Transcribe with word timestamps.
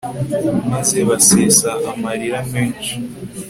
maze 0.71 0.97
basesa 1.09 1.71
amarira 1.91 2.39
menshi 2.53 2.93